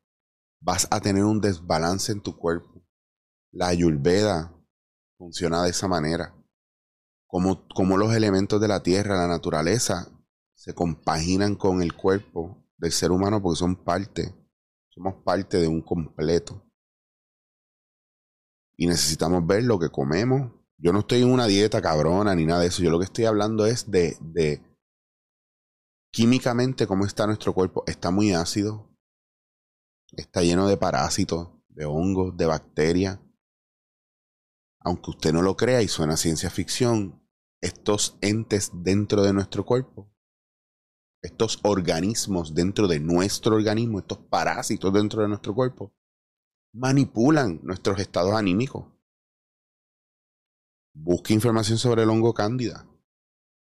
vas 0.61 0.87
a 0.91 1.01
tener 1.01 1.23
un 1.23 1.41
desbalance 1.41 2.11
en 2.11 2.21
tu 2.21 2.37
cuerpo. 2.37 2.85
La 3.51 3.69
ayurveda 3.69 4.55
funciona 5.19 5.63
de 5.63 5.69
esa 5.69 5.87
manera. 5.87 6.33
Como, 7.27 7.97
los 7.97 8.15
elementos 8.15 8.59
de 8.59 8.67
la 8.67 8.81
tierra, 8.81 9.17
la 9.17 9.27
naturaleza, 9.27 10.07
se 10.55 10.73
compaginan 10.73 11.55
con 11.55 11.83
el 11.83 11.93
cuerpo 11.93 12.65
del 12.77 12.91
ser 12.91 13.11
humano 13.11 13.41
porque 13.41 13.59
son 13.59 13.75
parte, 13.83 14.33
somos 14.87 15.21
parte 15.23 15.57
de 15.57 15.67
un 15.67 15.81
completo. 15.81 16.65
Y 18.75 18.87
necesitamos 18.87 19.45
ver 19.45 19.63
lo 19.63 19.77
que 19.77 19.89
comemos. 19.89 20.53
Yo 20.77 20.93
no 20.93 20.99
estoy 20.99 21.21
en 21.21 21.31
una 21.31 21.45
dieta 21.45 21.81
cabrona 21.81 22.33
ni 22.33 22.45
nada 22.45 22.61
de 22.61 22.67
eso. 22.67 22.81
Yo 22.81 22.89
lo 22.89 22.97
que 22.97 23.05
estoy 23.05 23.25
hablando 23.25 23.65
es 23.65 23.91
de, 23.91 24.17
de 24.21 24.63
químicamente 26.11 26.87
cómo 26.87 27.05
está 27.05 27.27
nuestro 27.27 27.53
cuerpo. 27.53 27.83
Está 27.85 28.09
muy 28.09 28.31
ácido. 28.31 28.89
Está 30.13 30.41
lleno 30.41 30.67
de 30.67 30.77
parásitos, 30.77 31.49
de 31.67 31.85
hongos, 31.85 32.37
de 32.37 32.45
bacterias. 32.45 33.19
Aunque 34.79 35.11
usted 35.11 35.33
no 35.33 35.41
lo 35.41 35.57
crea 35.57 35.81
y 35.81 35.87
suena 35.87 36.17
ciencia 36.17 36.49
ficción, 36.49 37.21
estos 37.61 38.17
entes 38.21 38.71
dentro 38.73 39.23
de 39.23 39.33
nuestro 39.33 39.65
cuerpo 39.65 40.11
estos 41.21 41.59
organismos 41.63 42.53
dentro 42.53 42.87
de 42.87 42.99
nuestro 42.99 43.55
organismo, 43.55 43.99
estos 43.99 44.17
parásitos 44.17 44.93
dentro 44.93 45.21
de 45.21 45.27
nuestro 45.27 45.53
cuerpo, 45.53 45.93
manipulan 46.73 47.59
nuestros 47.63 47.99
estados 47.99 48.33
anímicos. 48.33 48.85
Busque 50.93 51.33
información 51.33 51.77
sobre 51.77 52.03
el 52.03 52.09
hongo 52.09 52.33
cándida. 52.33 52.85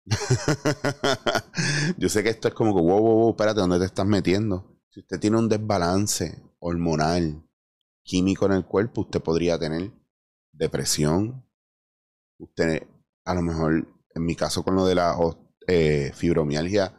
Yo 1.99 2.09
sé 2.09 2.23
que 2.23 2.31
esto 2.31 2.49
es 2.49 2.55
como 2.55 2.75
que, 2.75 2.83
wow, 2.83 3.01
wow, 3.01 3.15
wow, 3.15 3.31
espérate, 3.31 3.61
¿dónde 3.61 3.79
te 3.79 3.85
estás 3.85 4.07
metiendo? 4.07 4.81
Si 4.91 5.01
usted 5.01 5.21
tiene 5.21 5.39
un 5.39 5.49
desbalance 5.49 6.43
hormonal, 6.59 7.47
químico 8.03 8.47
en 8.47 8.53
el 8.53 8.65
cuerpo, 8.67 9.03
usted 9.03 9.21
podría 9.23 9.59
tener 9.59 9.93
depresión. 10.61 11.45
Usted, 12.39 12.87
a 13.25 13.35
lo 13.35 13.43
mejor, 13.43 13.89
en 14.15 14.25
mi 14.25 14.37
caso 14.37 14.63
con 14.63 14.77
lo 14.77 14.87
de 14.87 14.95
la 14.95 15.17
eh, 15.67 16.13
fibromialgia, 16.15 16.97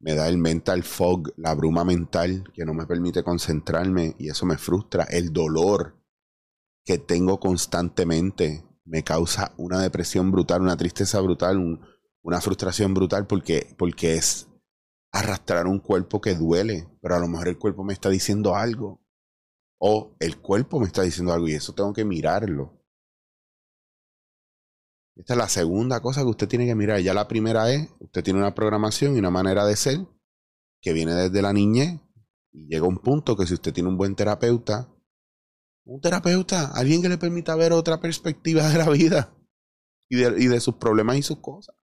me 0.00 0.14
da 0.14 0.28
el 0.28 0.38
mental 0.38 0.84
fog, 0.84 1.32
la 1.36 1.54
bruma 1.54 1.84
mental 1.84 2.44
que 2.54 2.64
no 2.64 2.72
me 2.72 2.86
permite 2.86 3.24
concentrarme 3.24 4.14
y 4.18 4.28
eso 4.28 4.46
me 4.46 4.58
frustra. 4.58 5.04
El 5.04 5.32
dolor 5.32 5.96
que 6.84 6.98
tengo 6.98 7.40
constantemente 7.40 8.64
me 8.84 9.02
causa 9.02 9.52
una 9.56 9.80
depresión 9.80 10.30
brutal, 10.30 10.62
una 10.62 10.76
tristeza 10.76 11.20
brutal, 11.20 11.80
una 12.22 12.40
frustración 12.40 12.94
brutal 12.94 13.26
porque, 13.26 13.74
porque 13.76 14.14
es 14.14 14.48
arrastrar 15.12 15.66
un 15.66 15.80
cuerpo 15.80 16.20
que 16.20 16.34
duele, 16.34 16.88
pero 17.00 17.16
a 17.16 17.18
lo 17.18 17.28
mejor 17.28 17.48
el 17.48 17.58
cuerpo 17.58 17.82
me 17.82 17.92
está 17.94 18.08
diciendo 18.08 18.54
algo 18.54 19.00
o 19.80 20.16
el 20.20 20.38
cuerpo 20.40 20.78
me 20.78 20.86
está 20.86 21.02
diciendo 21.02 21.32
algo 21.32 21.48
y 21.48 21.54
eso 21.54 21.74
tengo 21.74 21.92
que 21.92 22.04
mirarlo. 22.04 22.77
Esta 25.18 25.34
es 25.34 25.38
la 25.38 25.48
segunda 25.48 26.00
cosa 26.00 26.22
que 26.22 26.28
usted 26.28 26.46
tiene 26.46 26.64
que 26.64 26.76
mirar. 26.76 27.00
Ya 27.00 27.12
la 27.12 27.26
primera 27.26 27.72
es, 27.72 27.88
usted 27.98 28.22
tiene 28.22 28.38
una 28.38 28.54
programación 28.54 29.16
y 29.16 29.18
una 29.18 29.30
manera 29.30 29.66
de 29.66 29.74
ser 29.74 30.06
que 30.80 30.92
viene 30.92 31.12
desde 31.12 31.42
la 31.42 31.52
niñez 31.52 32.00
y 32.52 32.68
llega 32.68 32.86
un 32.86 32.98
punto 32.98 33.36
que 33.36 33.44
si 33.44 33.54
usted 33.54 33.72
tiene 33.72 33.88
un 33.88 33.98
buen 33.98 34.14
terapeuta, 34.14 34.94
un 35.84 36.00
terapeuta, 36.00 36.70
alguien 36.72 37.02
que 37.02 37.08
le 37.08 37.18
permita 37.18 37.56
ver 37.56 37.72
otra 37.72 38.00
perspectiva 38.00 38.68
de 38.68 38.78
la 38.78 38.88
vida 38.90 39.36
y 40.08 40.16
de, 40.16 40.40
y 40.40 40.46
de 40.46 40.60
sus 40.60 40.76
problemas 40.76 41.16
y 41.16 41.22
sus 41.22 41.40
cosas. 41.40 41.74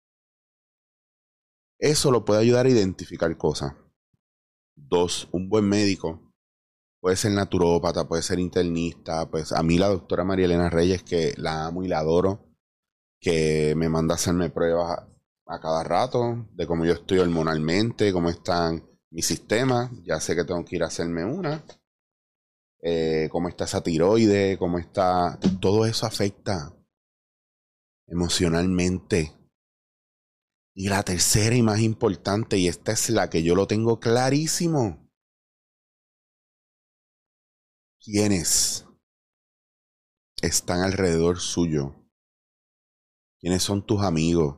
Eso 1.81 2.13
lo 2.13 2.25
puede 2.25 2.41
ayudar 2.41 2.67
a 2.67 2.71
identificar 2.71 3.37
cosas. 3.37 3.75
Dos, 4.77 5.29
un 5.33 5.49
buen 5.49 5.69
médico. 5.69 6.33
Puede 7.01 7.17
ser 7.17 7.33
naturópata, 7.33 8.07
puede 8.07 8.23
ser 8.23 8.39
internista. 8.39 9.29
Pues 9.29 9.51
a 9.51 9.63
mí 9.65 9.77
la 9.77 9.89
doctora 9.89 10.23
María 10.23 10.45
Elena 10.45 10.71
Reyes, 10.71 11.03
que 11.03 11.35
la 11.37 11.67
amo 11.67 11.83
y 11.83 11.89
la 11.89 11.99
adoro, 11.99 12.54
que 13.25 13.75
me 13.75 13.89
manda 13.89 14.13
a 14.13 14.17
hacerme 14.17 14.51
pruebas 14.51 15.03
a 15.47 15.59
cada 15.59 15.83
rato 15.83 16.47
de 16.53 16.67
cómo 16.67 16.85
yo 16.85 16.93
estoy 16.93 17.21
hormonalmente, 17.21 18.13
cómo 18.13 18.29
están 18.29 18.87
mis 19.11 19.27
sistemas. 19.27 19.91
Ya 20.03 20.21
sé 20.21 20.37
que 20.37 20.45
tengo 20.45 20.63
que 20.63 20.77
ir 20.77 20.83
a 20.85 20.89
hacerme 20.89 21.25
una. 21.25 21.65
Eh, 22.83 23.31
cómo 23.33 23.49
está 23.49 23.65
esa 23.65 23.83
tiroide, 23.83 24.59
cómo 24.59 24.79
está... 24.79 25.39
Todo 25.59 25.87
eso 25.87 26.05
afecta 26.05 26.77
emocionalmente. 28.07 29.33
Y 30.75 30.91
la 30.91 31.03
tercera 31.03 31.57
y 31.57 31.63
más 31.63 31.81
importante, 31.81 32.59
y 32.59 32.69
esta 32.69 32.93
es 32.93 33.09
la 33.09 33.31
que 33.31 33.43
yo 33.43 33.55
lo 33.55 33.67
tengo 33.67 34.01
clarísimo. 34.01 35.09
¿Quiénes 38.05 38.87
están 40.43 40.83
alrededor 40.83 41.39
suyo? 41.39 42.04
¿Quiénes 43.45 43.63
son 43.63 43.83
tus 43.83 44.01
amigos? 44.01 44.57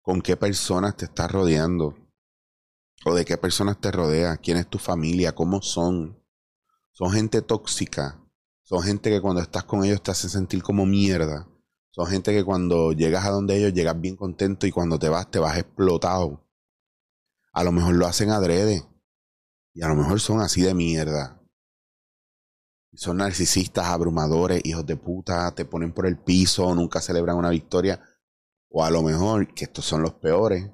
¿Con 0.00 0.22
qué 0.22 0.38
personas 0.38 0.96
te 0.96 1.04
estás 1.04 1.30
rodeando? 1.30 1.94
¿O 3.04 3.12
de 3.12 3.26
qué 3.26 3.36
personas 3.36 3.78
te 3.78 3.92
rodea? 3.92 4.38
¿Quién 4.38 4.56
es 4.56 4.66
tu 4.70 4.78
familia? 4.78 5.34
¿Cómo 5.34 5.60
son? 5.60 6.18
Son 6.92 7.10
gente 7.12 7.42
tóxica. 7.42 8.26
Son 8.62 8.82
gente 8.82 9.10
que 9.10 9.20
cuando 9.20 9.42
estás 9.42 9.64
con 9.64 9.84
ellos 9.84 10.02
te 10.02 10.12
hacen 10.12 10.30
sentir 10.30 10.62
como 10.62 10.86
mierda. 10.86 11.46
Son 11.90 12.06
gente 12.06 12.32
que 12.32 12.42
cuando 12.42 12.92
llegas 12.92 13.26
a 13.26 13.32
donde 13.32 13.58
ellos 13.58 13.74
llegas 13.74 14.00
bien 14.00 14.16
contento 14.16 14.66
y 14.66 14.72
cuando 14.72 14.98
te 14.98 15.10
vas 15.10 15.30
te 15.30 15.38
vas 15.38 15.58
explotado. 15.58 16.42
A 17.52 17.64
lo 17.64 17.70
mejor 17.70 17.96
lo 17.96 18.06
hacen 18.06 18.30
adrede. 18.30 18.82
Y 19.74 19.82
a 19.82 19.88
lo 19.88 19.94
mejor 19.94 20.20
son 20.20 20.40
así 20.40 20.62
de 20.62 20.72
mierda. 20.72 21.38
Son 22.96 23.16
narcisistas, 23.16 23.86
abrumadores, 23.86 24.60
hijos 24.64 24.86
de 24.86 24.96
puta, 24.96 25.52
te 25.54 25.64
ponen 25.64 25.92
por 25.92 26.06
el 26.06 26.18
piso, 26.18 26.74
nunca 26.74 27.00
celebran 27.00 27.36
una 27.36 27.50
victoria. 27.50 28.00
O 28.70 28.84
a 28.84 28.90
lo 28.90 29.02
mejor, 29.02 29.52
que 29.54 29.64
estos 29.64 29.84
son 29.84 30.02
los 30.02 30.14
peores, 30.14 30.70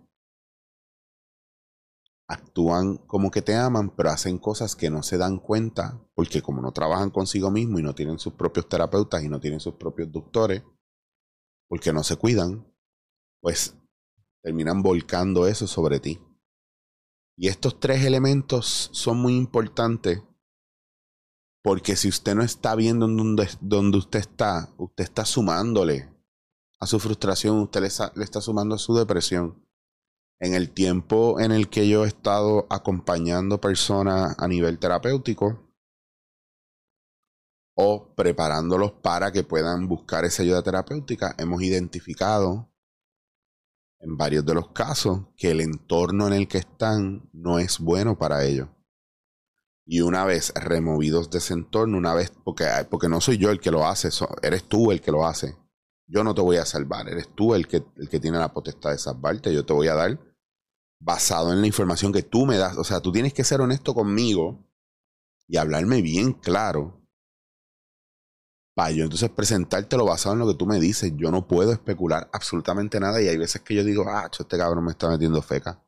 actúan 2.31 2.97
como 2.97 3.31
que 3.31 3.43
te 3.43 3.57
aman, 3.57 3.91
pero 3.97 4.11
hacen 4.11 4.39
cosas 4.39 4.77
que 4.77 4.89
no 4.89 5.03
se 5.03 5.19
dan 5.19 5.39
cuenta, 5.39 6.01
porque 6.15 6.43
como 6.43 6.63
no 6.63 6.73
trabajan 6.73 7.11
consigo 7.11 7.51
mismo 7.51 7.79
y 7.79 7.83
no 7.83 7.95
tienen 7.95 8.19
sus 8.19 8.35
propios 8.35 8.69
terapeutas 8.69 9.25
y 9.25 9.29
no 9.29 9.41
tienen 9.41 9.59
sus 9.59 9.75
propios 9.75 10.13
doctores, 10.13 10.63
porque 11.69 11.93
no 11.93 12.05
se 12.05 12.17
cuidan, 12.17 12.73
pues 13.41 13.77
terminan 14.43 14.83
volcando 14.83 15.47
eso 15.47 15.67
sobre 15.67 15.99
ti. 15.99 16.21
Y 17.37 17.49
estos 17.49 17.81
tres 17.81 18.05
elementos 18.05 18.91
son 18.93 19.19
muy 19.19 19.37
importantes 19.37 20.23
porque 21.63 21.97
si 21.97 22.09
usted 22.09 22.35
no 22.35 22.43
está 22.43 22.75
viendo 22.75 23.07
donde, 23.07 23.99
usted 23.99 24.19
está, 24.19 24.73
usted 24.79 25.05
está 25.05 25.25
sumándole 25.25 26.09
a 26.79 26.87
su 26.87 26.99
frustración, 26.99 27.59
usted 27.59 27.83
le, 27.83 27.89
le 28.15 28.25
está 28.25 28.41
sumando 28.41 28.75
a 28.75 28.79
su 28.79 28.95
depresión. 28.95 29.67
En 30.39 30.55
el 30.55 30.71
tiempo 30.71 31.39
en 31.39 31.53
el 31.53 31.69
que 31.69 31.87
yo 31.87 32.05
he 32.05 32.09
estado 32.09 32.67
acompañando 32.71 33.61
personas 33.61 34.35
a 34.39 34.49
nivel 34.49 34.79
terapéutico 34.79 35.71
o 37.75 38.15
preparándolos 38.15 38.93
para 38.93 39.33
que 39.33 39.45
puedan 39.45 39.87
buscar 39.87 40.25
esa 40.25 40.43
ayuda 40.43 40.63
terapéutica, 40.63 41.35
hemos 41.39 41.63
identificado 41.63 42.71
en 44.01 44.17
varios 44.17 44.47
de 44.47 44.55
los 44.55 44.69
casos 44.71 45.27
que 45.37 45.51
el 45.51 45.61
entorno 45.61 46.27
en 46.27 46.33
el 46.33 46.49
que 46.49 46.59
están 46.59 47.29
no 47.35 47.59
es 47.59 47.79
bueno 47.79 48.19
para 48.19 48.45
ellos. 48.45 48.69
Y 49.93 50.03
una 50.03 50.25
vez 50.25 50.53
removidos 50.55 51.31
de 51.31 51.39
ese 51.39 51.53
entorno, 51.53 51.99
una 51.99 52.15
vez, 52.15 52.31
porque, 52.45 52.65
porque 52.89 53.09
no 53.09 53.21
soy 53.21 53.39
yo 53.39 53.51
el 53.51 53.59
que 53.59 53.73
lo 53.73 53.89
hace, 53.89 54.09
eres 54.41 54.63
tú 54.69 54.93
el 54.93 55.01
que 55.01 55.11
lo 55.11 55.27
hace. 55.27 55.57
Yo 56.07 56.23
no 56.23 56.33
te 56.33 56.41
voy 56.41 56.59
a 56.59 56.65
salvar, 56.65 57.09
eres 57.09 57.35
tú 57.35 57.57
el 57.57 57.67
que, 57.67 57.83
el 57.97 58.09
que 58.09 58.21
tiene 58.21 58.39
la 58.39 58.53
potestad 58.53 58.93
de 58.93 58.99
salvarte. 58.99 59.53
Yo 59.53 59.67
te 59.67 59.73
voy 59.73 59.89
a 59.89 59.97
dar 59.97 60.17
basado 61.01 61.53
en 61.53 61.61
la 61.61 61.67
información 61.67 62.13
que 62.13 62.23
tú 62.23 62.47
me 62.47 62.57
das. 62.57 62.79
O 62.79 62.85
sea, 62.85 63.01
tú 63.01 63.11
tienes 63.11 63.35
que 63.35 63.43
ser 63.43 63.61
honesto 63.63 63.93
conmigo 63.93 64.65
y 65.49 65.57
hablarme 65.57 66.03
bien 66.03 66.35
claro. 66.35 67.05
Para 68.77 68.93
yo 68.93 69.03
entonces 69.03 69.31
presentártelo 69.31 70.05
basado 70.05 70.35
en 70.35 70.39
lo 70.39 70.47
que 70.47 70.55
tú 70.55 70.67
me 70.67 70.79
dices. 70.79 71.15
Yo 71.17 71.33
no 71.33 71.49
puedo 71.49 71.73
especular 71.73 72.31
absolutamente 72.33 73.01
nada. 73.01 73.21
Y 73.21 73.27
hay 73.27 73.39
veces 73.39 73.61
que 73.63 73.75
yo 73.75 73.83
digo, 73.83 74.05
ah, 74.07 74.31
este 74.31 74.57
cabrón 74.57 74.85
me 74.85 74.93
está 74.93 75.09
metiendo 75.09 75.43
feca 75.43 75.83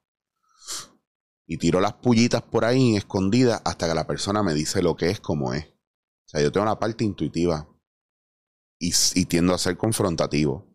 y 1.46 1.58
tiro 1.58 1.80
las 1.80 1.94
pullitas 1.94 2.42
por 2.42 2.64
ahí 2.64 2.96
escondidas 2.96 3.60
hasta 3.64 3.88
que 3.88 3.94
la 3.94 4.06
persona 4.06 4.42
me 4.42 4.54
dice 4.54 4.82
lo 4.82 4.96
que 4.96 5.10
es 5.10 5.20
como 5.20 5.52
es. 5.52 5.66
O 5.66 6.28
sea, 6.28 6.42
yo 6.42 6.52
tengo 6.52 6.64
una 6.64 6.78
parte 6.78 7.04
intuitiva 7.04 7.68
y, 8.78 8.92
y 9.14 9.24
tiendo 9.26 9.54
a 9.54 9.58
ser 9.58 9.76
confrontativo. 9.76 10.72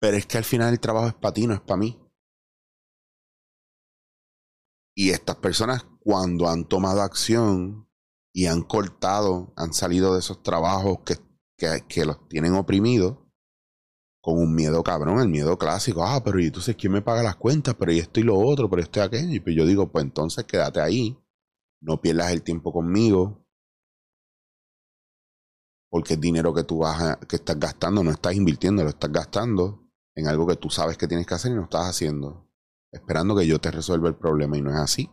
Pero 0.00 0.16
es 0.16 0.26
que 0.26 0.38
al 0.38 0.44
final 0.44 0.72
el 0.72 0.80
trabajo 0.80 1.08
es 1.08 1.14
para 1.14 1.34
ti, 1.34 1.46
no 1.46 1.54
es 1.54 1.60
para 1.60 1.78
mí. 1.78 2.00
Y 4.94 5.10
estas 5.10 5.36
personas 5.36 5.86
cuando 6.00 6.48
han 6.48 6.66
tomado 6.66 7.02
acción 7.02 7.88
y 8.32 8.46
han 8.46 8.62
cortado, 8.62 9.52
han 9.56 9.72
salido 9.72 10.14
de 10.14 10.20
esos 10.20 10.42
trabajos 10.42 11.00
que, 11.04 11.16
que, 11.56 11.84
que 11.88 12.04
los 12.04 12.28
tienen 12.28 12.54
oprimidos, 12.54 13.18
con 14.28 14.38
un 14.38 14.54
miedo 14.54 14.82
cabrón, 14.82 15.20
el 15.20 15.28
miedo 15.28 15.56
clásico. 15.56 16.04
Ah, 16.04 16.22
pero 16.22 16.38
y 16.38 16.48
entonces 16.48 16.76
quién 16.76 16.92
me 16.92 17.00
paga 17.00 17.22
las 17.22 17.36
cuentas, 17.36 17.74
pero 17.78 17.92
y 17.92 17.98
esto 17.98 18.20
y 18.20 18.24
lo 18.24 18.38
otro, 18.38 18.68
pero 18.68 18.82
esto 18.82 19.00
y 19.00 19.02
aquello. 19.02 19.32
Y 19.32 19.40
pues 19.40 19.56
yo 19.56 19.64
digo, 19.64 19.90
pues 19.90 20.04
entonces 20.04 20.44
quédate 20.44 20.82
ahí, 20.82 21.16
no 21.80 21.98
pierdas 22.02 22.30
el 22.32 22.42
tiempo 22.42 22.70
conmigo, 22.70 23.42
porque 25.90 26.12
el 26.14 26.20
dinero 26.20 26.52
que 26.52 26.62
tú 26.62 26.80
vas 26.80 27.00
a, 27.00 27.18
que 27.20 27.36
estás 27.36 27.58
gastando, 27.58 28.04
no 28.04 28.10
estás 28.10 28.34
invirtiendo, 28.34 28.82
lo 28.82 28.90
estás 28.90 29.10
gastando 29.10 29.88
en 30.14 30.28
algo 30.28 30.46
que 30.46 30.56
tú 30.56 30.68
sabes 30.68 30.98
que 30.98 31.08
tienes 31.08 31.26
que 31.26 31.32
hacer 31.32 31.52
y 31.52 31.54
no 31.54 31.62
estás 31.62 31.86
haciendo, 31.86 32.50
esperando 32.92 33.34
que 33.34 33.46
yo 33.46 33.58
te 33.58 33.70
resuelva 33.70 34.10
el 34.10 34.16
problema 34.16 34.58
y 34.58 34.60
no 34.62 34.70
es 34.70 34.76
así. 34.76 35.10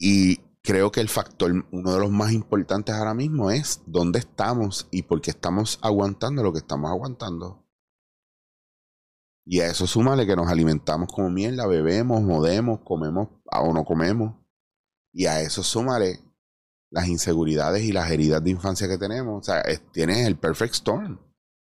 Y 0.00 0.40
creo 0.64 0.90
que 0.90 1.00
el 1.00 1.10
factor, 1.10 1.52
uno 1.70 1.92
de 1.92 2.00
los 2.00 2.10
más 2.10 2.32
importantes 2.32 2.94
ahora 2.94 3.12
mismo 3.12 3.50
es 3.50 3.82
dónde 3.86 4.18
estamos 4.18 4.88
y 4.90 5.02
por 5.02 5.20
qué 5.20 5.30
estamos 5.30 5.78
aguantando 5.82 6.42
lo 6.42 6.52
que 6.52 6.60
estamos 6.60 6.90
aguantando. 6.90 7.62
Y 9.46 9.60
a 9.60 9.66
eso 9.66 9.86
súmale 9.86 10.26
que 10.26 10.34
nos 10.34 10.48
alimentamos 10.48 11.12
como 11.12 11.28
mierda, 11.28 11.66
bebemos, 11.66 12.22
modemos, 12.22 12.80
comemos 12.80 13.28
o 13.44 13.74
no 13.74 13.84
comemos. 13.84 14.36
Y 15.12 15.26
a 15.26 15.42
eso 15.42 15.62
súmale 15.62 16.20
las 16.90 17.08
inseguridades 17.08 17.82
y 17.82 17.92
las 17.92 18.10
heridas 18.10 18.42
de 18.42 18.50
infancia 18.50 18.88
que 18.88 18.96
tenemos. 18.96 19.40
O 19.40 19.44
sea, 19.44 19.62
tienes 19.92 20.26
el 20.26 20.38
perfect 20.38 20.76
storm. 20.76 21.18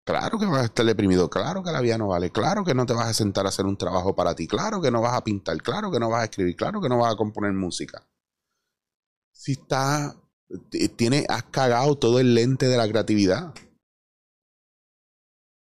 Claro 0.05 0.39
que 0.39 0.45
vas 0.45 0.61
a 0.61 0.65
estar 0.65 0.85
deprimido, 0.85 1.29
claro 1.29 1.61
que 1.61 1.73
la 1.73 1.81
vida 1.81 1.97
no 1.97 2.07
vale, 2.07 2.31
claro 2.31 2.63
que 2.63 2.73
no 2.73 2.85
te 2.85 2.93
vas 2.93 3.07
a 3.07 3.13
sentar 3.13 3.45
a 3.45 3.49
hacer 3.49 3.65
un 3.65 3.75
trabajo 3.75 4.15
para 4.15 4.33
ti, 4.33 4.47
claro 4.47 4.79
que 4.79 4.89
no 4.89 5.01
vas 5.01 5.13
a 5.13 5.23
pintar, 5.25 5.61
claro 5.61 5.91
que 5.91 5.99
no 5.99 6.09
vas 6.09 6.21
a 6.21 6.23
escribir, 6.23 6.55
claro 6.55 6.79
que 6.79 6.87
no 6.87 6.99
vas 6.99 7.13
a 7.13 7.17
componer 7.17 7.51
música 7.51 8.07
si 9.37 9.51
está, 9.51 10.19
tiene, 10.95 11.25
has 11.29 11.43
cagado 11.43 11.95
todo 11.95 12.19
el 12.19 12.33
lente 12.33 12.67
de 12.67 12.75
la 12.75 12.87
creatividad. 12.89 13.53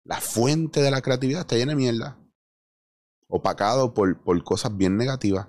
La 0.04 0.20
fuente 0.20 0.82
de 0.82 0.90
la 0.90 1.02
creatividad 1.02 1.42
está 1.42 1.56
llena 1.56 1.74
de 1.74 1.76
mierda. 1.76 2.18
Opacado 3.28 3.94
por, 3.94 4.24
por 4.24 4.44
cosas 4.44 4.76
bien 4.76 4.98
negativas. 4.98 5.48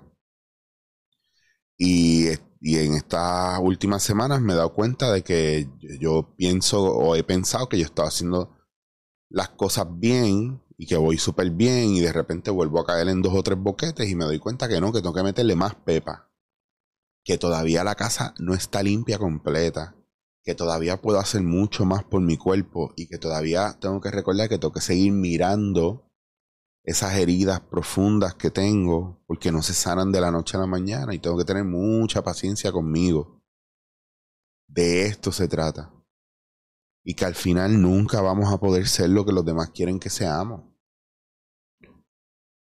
Y, 1.77 2.27
y, 2.59 2.77
en 2.77 2.93
estas 2.93 3.59
últimas 3.59 4.03
semanas 4.03 4.39
me 4.39 4.53
he 4.53 4.55
dado 4.55 4.75
cuenta 4.75 5.11
de 5.11 5.23
que 5.23 5.67
yo 5.99 6.35
pienso 6.37 6.83
o 6.83 7.15
he 7.15 7.23
pensado 7.23 7.67
que 7.67 7.79
yo 7.79 7.85
estaba 7.85 8.09
haciendo 8.09 8.55
las 9.29 9.49
cosas 9.49 9.87
bien 9.89 10.61
y 10.77 10.85
que 10.85 10.95
voy 10.95 11.17
súper 11.17 11.49
bien 11.49 11.89
y 11.95 12.01
de 12.01 12.13
repente 12.13 12.51
vuelvo 12.51 12.79
a 12.79 12.85
caer 12.85 13.07
en 13.07 13.23
dos 13.23 13.33
o 13.33 13.41
tres 13.41 13.57
boquetes 13.57 14.07
y 14.07 14.13
me 14.13 14.25
doy 14.25 14.37
cuenta 14.37 14.69
que 14.69 14.79
no, 14.79 14.93
que 14.93 15.01
tengo 15.01 15.15
que 15.15 15.23
meterle 15.23 15.55
más 15.55 15.73
pepa 15.73 16.30
que 17.23 17.37
todavía 17.37 17.83
la 17.83 17.95
casa 17.95 18.33
no 18.39 18.53
está 18.53 18.83
limpia 18.83 19.17
completa, 19.17 19.95
que 20.43 20.55
todavía 20.55 21.01
puedo 21.01 21.19
hacer 21.19 21.43
mucho 21.43 21.85
más 21.85 22.03
por 22.03 22.21
mi 22.21 22.37
cuerpo 22.37 22.93
y 22.95 23.07
que 23.07 23.17
todavía 23.17 23.77
tengo 23.79 24.01
que 24.01 24.11
recordar 24.11 24.49
que 24.49 24.57
tengo 24.57 24.73
que 24.73 24.81
seguir 24.81 25.11
mirando 25.11 26.07
esas 26.83 27.15
heridas 27.15 27.59
profundas 27.59 28.33
que 28.33 28.49
tengo 28.49 29.23
porque 29.27 29.51
no 29.51 29.61
se 29.61 29.73
sanan 29.73 30.11
de 30.11 30.21
la 30.21 30.31
noche 30.31 30.57
a 30.57 30.61
la 30.61 30.65
mañana 30.65 31.13
y 31.13 31.19
tengo 31.19 31.37
que 31.37 31.45
tener 31.45 31.63
mucha 31.63 32.23
paciencia 32.23 32.71
conmigo. 32.71 33.43
De 34.67 35.05
esto 35.05 35.31
se 35.31 35.47
trata. 35.47 35.93
Y 37.03 37.15
que 37.15 37.25
al 37.25 37.35
final 37.35 37.81
nunca 37.81 38.21
vamos 38.21 38.51
a 38.51 38.59
poder 38.59 38.87
ser 38.87 39.09
lo 39.09 39.25
que 39.25 39.31
los 39.31 39.45
demás 39.45 39.69
quieren 39.69 39.99
que 39.99 40.09
seamos. 40.09 40.70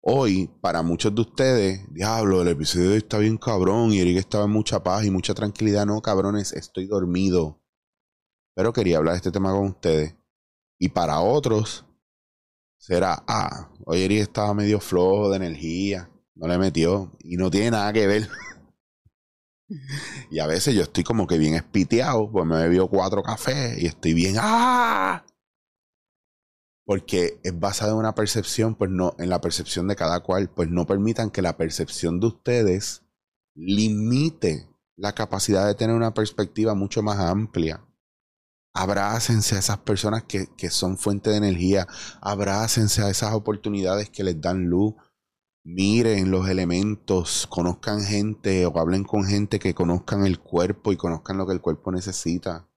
Hoy, 0.08 0.52
para 0.62 0.84
muchos 0.84 1.16
de 1.16 1.22
ustedes, 1.22 1.92
diablo, 1.92 2.44
el 2.44 2.50
episodio 2.50 2.94
está 2.94 3.18
bien 3.18 3.38
cabrón 3.38 3.92
y 3.92 4.02
Eric 4.02 4.18
estaba 4.18 4.44
en 4.44 4.52
mucha 4.52 4.84
paz 4.84 5.04
y 5.04 5.10
mucha 5.10 5.34
tranquilidad. 5.34 5.88
No, 5.88 6.00
cabrones, 6.00 6.54
estoy 6.54 6.86
dormido. 6.86 7.60
Pero 8.54 8.72
quería 8.72 8.98
hablar 8.98 9.14
de 9.14 9.18
este 9.18 9.32
tema 9.32 9.52
con 9.52 9.70
ustedes. 9.70 10.16
Y 10.78 10.90
para 10.90 11.22
otros, 11.22 11.86
será, 12.78 13.24
ah, 13.28 13.72
hoy 13.84 14.04
Eric 14.04 14.20
estaba 14.20 14.54
medio 14.54 14.80
flojo 14.80 15.32
de 15.32 15.38
energía, 15.38 16.12
no 16.36 16.48
le 16.48 16.60
metió 16.60 17.12
y 17.22 17.38
no 17.38 17.50
tiene 17.50 17.72
nada 17.72 17.92
que 17.92 18.06
ver. 18.06 18.30
y 20.30 20.38
a 20.38 20.46
veces 20.46 20.76
yo 20.76 20.84
estoy 20.84 21.04
como 21.04 21.26
que 21.26 21.40
bien 21.40 21.56
espiteado, 21.56 22.32
pues 22.32 22.46
me 22.46 22.58
bebió 22.58 22.88
cuatro 22.90 23.24
cafés 23.24 23.82
y 23.82 23.88
estoy 23.88 24.14
bien, 24.14 24.36
ah, 24.38 25.26
porque 26.86 27.40
es 27.44 27.60
basada 27.60 27.92
en 27.92 27.98
una 27.98 28.16
percepción, 28.16 28.76
pues 28.76 28.92
no, 28.92 29.16
en 29.18 29.30
la 29.30 29.42
percepción 29.42 29.88
de 29.88 29.96
cada 29.96 30.22
cual, 30.22 30.50
pues 30.50 30.70
no 30.70 30.86
permitan 30.86 31.32
que 31.32 31.42
la 31.42 31.58
percepción 31.58 32.20
de 32.20 32.28
ustedes 32.28 33.04
limite 33.56 34.70
la 34.96 35.14
capacidad 35.14 35.66
de 35.66 35.76
tener 35.76 35.96
una 35.96 36.14
perspectiva 36.14 36.76
mucho 36.76 37.02
más 37.02 37.20
amplia. 37.20 37.84
Abrácense 38.74 39.56
a 39.56 39.60
esas 39.60 39.80
personas 39.80 40.24
que, 40.24 40.48
que 40.58 40.70
son 40.70 40.98
fuente 40.98 41.32
de 41.32 41.38
energía, 41.38 41.88
abrácense 42.22 43.02
a 43.02 43.10
esas 43.10 43.34
oportunidades 43.34 44.10
que 44.10 44.24
les 44.24 44.40
dan 44.40 44.66
luz. 44.66 44.94
Miren 45.64 46.30
los 46.30 46.48
elementos, 46.48 47.48
conozcan 47.48 48.04
gente 48.04 48.68
o 48.68 48.78
hablen 48.78 49.04
con 49.04 49.26
gente 49.26 49.58
que 49.58 49.74
conozcan 49.74 50.24
el 50.26 50.40
cuerpo 50.40 50.92
y 50.92 50.98
conozcan 50.98 51.38
lo 51.38 51.48
que 51.48 51.54
el 51.54 51.62
cuerpo 51.62 51.92
necesita. 51.92 52.70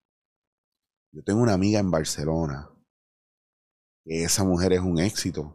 Yo 1.13 1.23
tengo 1.23 1.43
una 1.43 1.53
amiga 1.53 1.81
en 1.81 1.91
Barcelona 1.91 2.71
esa 4.09 4.45
mujer 4.45 4.73
es 4.73 4.81
un 4.81 4.99
éxito. 4.99 5.55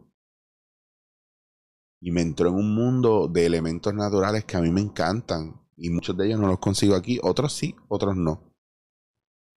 Y 2.00 2.12
me 2.12 2.20
entró 2.20 2.50
en 2.50 2.54
un 2.54 2.74
mundo 2.74 3.28
de 3.28 3.46
elementos 3.46 3.94
naturales 3.94 4.44
que 4.44 4.56
a 4.56 4.60
mí 4.60 4.70
me 4.70 4.80
encantan. 4.80 5.60
Y 5.76 5.90
muchos 5.90 6.16
de 6.16 6.26
ellos 6.26 6.38
no 6.38 6.46
los 6.46 6.58
consigo 6.58 6.94
aquí, 6.94 7.18
otros 7.22 7.52
sí, 7.52 7.74
otros 7.88 8.16
no. 8.16 8.54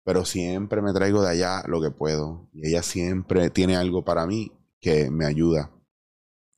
Pero 0.04 0.26
siempre 0.26 0.82
me 0.82 0.94
traigo 0.94 1.22
de 1.22 1.30
allá 1.30 1.64
lo 1.68 1.82
que 1.82 1.92
puedo. 1.92 2.50
Y 2.54 2.68
ella 2.70 2.82
siempre 2.82 3.50
tiene 3.50 3.76
algo 3.76 4.04
para 4.04 4.26
mí 4.26 4.52
que 4.80 5.12
me 5.12 5.26
ayuda. 5.26 5.72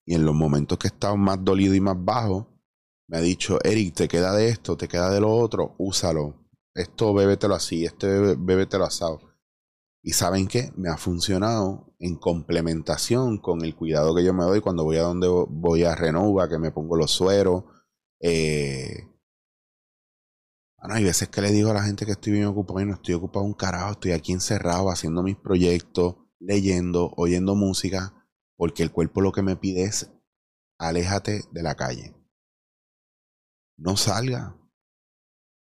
Y 0.05 0.15
en 0.15 0.25
los 0.25 0.35
momentos 0.35 0.77
que 0.77 0.87
he 0.87 0.91
estado 0.91 1.17
más 1.17 1.43
dolido 1.43 1.75
y 1.75 1.81
más 1.81 1.97
bajo, 1.97 2.47
me 3.07 3.17
ha 3.17 3.21
dicho, 3.21 3.57
Eric, 3.63 3.95
te 3.95 4.07
queda 4.07 4.33
de 4.33 4.49
esto, 4.49 4.77
te 4.77 4.87
queda 4.87 5.09
de 5.09 5.19
lo 5.19 5.31
otro, 5.31 5.75
úsalo. 5.79 6.35
Esto 6.75 7.13
bébetelo 7.13 7.55
así, 7.55 7.83
este 7.83 8.35
bébetelo 8.35 8.85
asado. 8.85 9.19
Y 10.03 10.11
saben 10.11 10.47
qué, 10.47 10.71
me 10.77 10.89
ha 10.89 10.97
funcionado 10.97 11.88
en 11.99 12.15
complementación 12.15 13.37
con 13.37 13.63
el 13.63 13.75
cuidado 13.75 14.15
que 14.15 14.23
yo 14.23 14.33
me 14.33 14.45
doy 14.45 14.61
cuando 14.61 14.85
voy 14.85 14.97
a 14.97 15.03
donde 15.03 15.27
voy 15.27 15.83
a 15.83 15.95
Renova, 15.95 16.47
que 16.47 16.57
me 16.57 16.71
pongo 16.71 16.95
los 16.95 17.11
sueros. 17.11 17.65
Eh, 18.21 19.05
bueno, 20.77 20.95
hay 20.95 21.03
veces 21.03 21.27
que 21.27 21.41
le 21.41 21.51
digo 21.51 21.71
a 21.71 21.73
la 21.73 21.83
gente 21.83 22.05
que 22.05 22.13
estoy 22.13 22.33
bien 22.33 22.45
ocupado 22.45 22.79
y 22.79 22.85
no 22.85 22.93
estoy 22.93 23.15
ocupado 23.15 23.45
un 23.45 23.53
carajo, 23.53 23.91
estoy 23.91 24.13
aquí 24.13 24.31
encerrado 24.31 24.89
haciendo 24.89 25.23
mis 25.23 25.35
proyectos, 25.35 26.15
leyendo, 26.39 27.11
oyendo 27.17 27.55
música, 27.55 28.25
porque 28.55 28.83
el 28.83 28.91
cuerpo 28.91 29.19
lo 29.21 29.33
que 29.33 29.41
me 29.41 29.57
pide 29.57 29.83
es 29.83 30.09
aléjate 30.77 31.43
de 31.51 31.63
la 31.63 31.75
calle. 31.75 32.15
No 33.77 33.97
salga. 33.97 34.55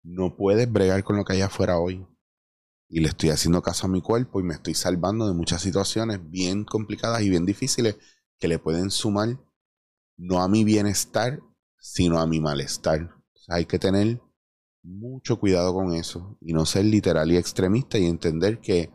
No 0.03 0.37
puedes 0.37 0.71
bregar 0.71 1.03
con 1.03 1.17
lo 1.17 1.25
que 1.25 1.35
hay 1.35 1.43
afuera 1.43 1.79
hoy 1.79 2.07
y 2.91 3.01
le 3.01 3.09
estoy 3.09 3.31
haciendo 3.31 3.63
caso 3.63 3.87
a 3.87 3.91
mi 3.91 4.03
cuerpo 4.03 4.41
y 4.41 4.43
me 4.43 4.55
estoy 4.55 4.75
salvando 4.75 5.29
de 5.29 5.33
muchas 5.33 5.63
situaciones 5.63 6.19
bien 6.29 6.65
complicadas 6.65 7.23
y 7.23 7.31
bien 7.31 7.47
difíciles 7.47 7.97
que 8.39 8.49
le 8.49 8.59
pueden 8.59 8.91
sumar 8.91 9.39
no 10.17 10.43
a 10.43 10.49
mi 10.49 10.65
bienestar, 10.65 11.41
sino 11.79 12.19
a 12.19 12.27
mi 12.27 12.41
malestar. 12.41 13.15
hay 13.49 13.65
que 13.65 13.79
tener 13.79 14.21
mucho 14.83 15.39
cuidado 15.39 15.73
con 15.73 15.95
eso 15.95 16.37
y 16.41 16.53
no 16.53 16.67
ser 16.67 16.85
literal 16.85 17.31
y 17.31 17.37
extremista 17.37 17.97
y 17.97 18.07
entender 18.07 18.61
que 18.61 18.91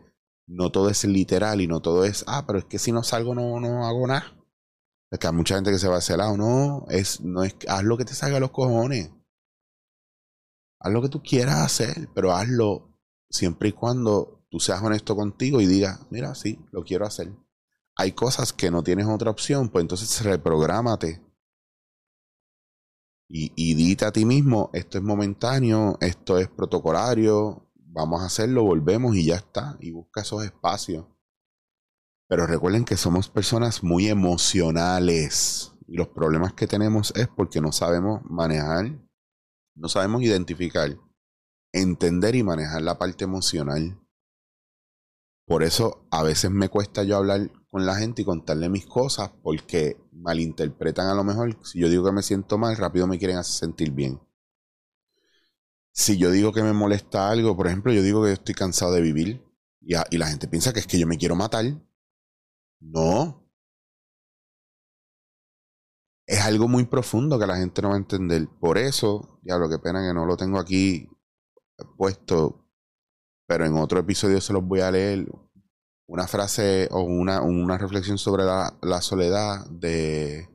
no 0.46 0.70
todo 0.70 0.90
es 0.90 1.04
literal 1.04 1.62
y 1.62 1.66
no 1.66 1.80
todo 1.80 2.04
es, 2.04 2.22
ah, 2.28 2.44
pero 2.46 2.58
es 2.58 2.64
que 2.66 2.78
si 2.78 2.92
no 2.92 3.02
salgo 3.02 3.34
no, 3.34 3.58
no 3.60 3.86
hago 3.86 4.06
nada. 4.06 4.36
Es 5.10 5.18
que 5.18 5.26
hay 5.26 5.32
mucha 5.32 5.54
gente 5.54 5.70
que 5.70 5.78
se 5.78 5.88
va 5.88 5.94
a 5.94 5.98
hacer 5.98 6.18
lado, 6.18 6.36
no, 6.36 6.84
es, 6.90 7.22
no 7.22 7.44
es, 7.44 7.56
haz 7.66 7.82
lo 7.82 7.96
que 7.96 8.04
te 8.04 8.14
salga 8.14 8.36
a 8.36 8.40
los 8.40 8.50
cojones. 8.50 9.10
Haz 10.80 10.92
lo 10.92 11.00
que 11.00 11.08
tú 11.08 11.22
quieras 11.22 11.64
hacer, 11.64 12.08
pero 12.14 12.32
hazlo 12.32 12.95
siempre 13.30 13.70
y 13.70 13.72
cuando 13.72 14.46
tú 14.50 14.60
seas 14.60 14.82
honesto 14.82 15.16
contigo 15.16 15.60
y 15.60 15.66
digas, 15.66 16.06
mira, 16.10 16.34
sí, 16.34 16.58
lo 16.72 16.84
quiero 16.84 17.06
hacer. 17.06 17.32
Hay 17.96 18.12
cosas 18.12 18.52
que 18.52 18.70
no 18.70 18.82
tienes 18.82 19.06
otra 19.06 19.30
opción, 19.30 19.68
pues 19.68 19.82
entonces 19.82 20.22
reprográmate. 20.22 21.22
Y, 23.28 23.52
y 23.56 23.74
dite 23.74 24.04
a 24.04 24.12
ti 24.12 24.24
mismo, 24.24 24.70
esto 24.72 24.98
es 24.98 25.04
momentáneo, 25.04 25.98
esto 26.00 26.38
es 26.38 26.48
protocolario, 26.48 27.66
vamos 27.74 28.22
a 28.22 28.26
hacerlo, 28.26 28.62
volvemos 28.62 29.16
y 29.16 29.26
ya 29.26 29.36
está. 29.36 29.76
Y 29.80 29.90
busca 29.90 30.20
esos 30.20 30.44
espacios. 30.44 31.06
Pero 32.28 32.46
recuerden 32.46 32.84
que 32.84 32.96
somos 32.96 33.28
personas 33.28 33.82
muy 33.82 34.08
emocionales. 34.08 35.72
Y 35.88 35.96
los 35.96 36.08
problemas 36.08 36.52
que 36.52 36.66
tenemos 36.66 37.12
es 37.16 37.28
porque 37.28 37.60
no 37.60 37.72
sabemos 37.72 38.20
manejar, 38.24 38.98
no 39.74 39.88
sabemos 39.88 40.22
identificar 40.22 40.96
entender 41.80 42.34
y 42.34 42.42
manejar 42.42 42.82
la 42.82 42.98
parte 42.98 43.24
emocional. 43.24 44.00
Por 45.46 45.62
eso 45.62 46.06
a 46.10 46.22
veces 46.22 46.50
me 46.50 46.68
cuesta 46.68 47.04
yo 47.04 47.16
hablar 47.16 47.50
con 47.70 47.86
la 47.86 47.94
gente 47.94 48.22
y 48.22 48.24
contarle 48.24 48.68
mis 48.68 48.86
cosas 48.86 49.30
porque 49.42 49.96
malinterpretan 50.12 51.06
a 51.06 51.14
lo 51.14 51.22
mejor. 51.22 51.56
Si 51.64 51.78
yo 51.78 51.88
digo 51.88 52.04
que 52.04 52.12
me 52.12 52.22
siento 52.22 52.58
mal, 52.58 52.76
rápido 52.76 53.06
me 53.06 53.18
quieren 53.18 53.36
hacer 53.36 53.68
sentir 53.68 53.92
bien. 53.92 54.20
Si 55.92 56.18
yo 56.18 56.30
digo 56.30 56.52
que 56.52 56.62
me 56.62 56.72
molesta 56.72 57.30
algo, 57.30 57.56
por 57.56 57.68
ejemplo, 57.68 57.92
yo 57.92 58.02
digo 58.02 58.24
que 58.24 58.32
estoy 58.32 58.54
cansado 58.54 58.92
de 58.92 59.00
vivir 59.02 59.44
y, 59.80 59.94
y 59.94 60.18
la 60.18 60.26
gente 60.26 60.48
piensa 60.48 60.72
que 60.72 60.80
es 60.80 60.86
que 60.86 60.98
yo 60.98 61.06
me 61.06 61.16
quiero 61.16 61.36
matar. 61.36 61.64
No. 62.80 63.42
Es 66.26 66.40
algo 66.40 66.66
muy 66.66 66.86
profundo 66.86 67.38
que 67.38 67.46
la 67.46 67.56
gente 67.56 67.82
no 67.82 67.90
va 67.90 67.94
a 67.94 67.98
entender. 67.98 68.48
Por 68.60 68.78
eso, 68.78 69.38
ya 69.42 69.58
lo 69.58 69.68
que 69.68 69.78
pena 69.78 70.06
que 70.06 70.12
no 70.12 70.26
lo 70.26 70.36
tengo 70.36 70.58
aquí 70.58 71.08
puesto, 71.96 72.64
pero 73.46 73.64
en 73.64 73.76
otro 73.76 73.98
episodio 73.98 74.40
se 74.40 74.52
los 74.52 74.64
voy 74.64 74.80
a 74.80 74.90
leer 74.90 75.26
una 76.08 76.26
frase 76.26 76.88
o 76.90 77.00
una, 77.00 77.42
una 77.42 77.78
reflexión 77.78 78.18
sobre 78.18 78.44
la, 78.44 78.76
la, 78.82 79.00
soledad 79.02 79.66
de, 79.68 80.48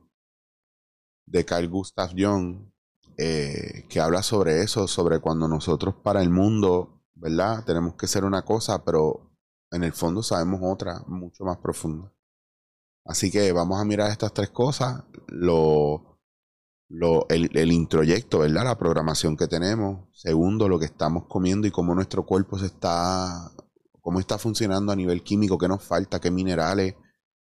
de 1.26 1.44
Carl 1.44 1.68
Gustav 1.68 2.10
Jung, 2.16 2.70
eh, 3.18 3.86
que 3.88 4.00
habla 4.00 4.22
sobre 4.22 4.62
eso, 4.62 4.88
sobre 4.88 5.20
cuando 5.20 5.48
nosotros 5.48 5.94
para 6.02 6.22
el 6.22 6.30
mundo, 6.30 7.02
¿verdad? 7.14 7.64
Tenemos 7.64 7.94
que 7.94 8.06
ser 8.06 8.24
una 8.24 8.42
cosa, 8.42 8.84
pero 8.84 9.30
en 9.70 9.84
el 9.84 9.92
fondo 9.92 10.22
sabemos 10.22 10.60
otra, 10.62 11.02
mucho 11.06 11.44
más 11.44 11.58
profunda. 11.58 12.12
Así 13.04 13.30
que 13.30 13.52
vamos 13.52 13.80
a 13.80 13.84
mirar 13.84 14.10
estas 14.10 14.32
tres 14.32 14.50
cosas. 14.50 15.04
Lo, 16.94 17.26
el, 17.30 17.48
el, 17.56 17.72
introyecto, 17.72 18.40
¿verdad? 18.40 18.64
La 18.64 18.76
programación 18.76 19.34
que 19.36 19.48
tenemos. 19.48 20.08
Segundo, 20.12 20.68
lo 20.68 20.78
que 20.78 20.84
estamos 20.84 21.24
comiendo 21.26 21.66
y 21.66 21.70
cómo 21.70 21.94
nuestro 21.94 22.26
cuerpo 22.26 22.58
se 22.58 22.66
está, 22.66 23.50
cómo 24.02 24.20
está 24.20 24.36
funcionando 24.36 24.92
a 24.92 24.96
nivel 24.96 25.22
químico, 25.22 25.56
qué 25.56 25.68
nos 25.68 25.82
falta, 25.82 26.20
qué 26.20 26.30
minerales, 26.30 26.96